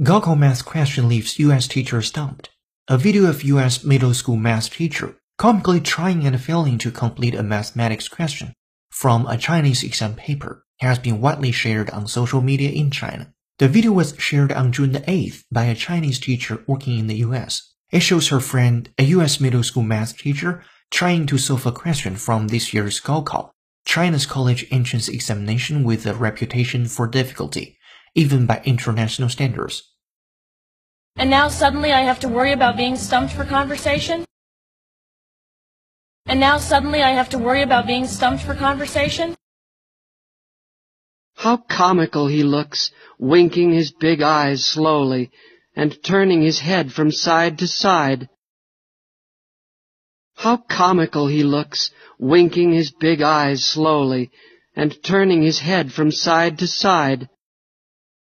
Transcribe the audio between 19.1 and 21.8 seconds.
U.S. middle school math teacher, trying to solve a